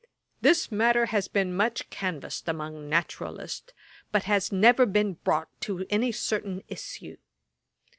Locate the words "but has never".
4.11-4.87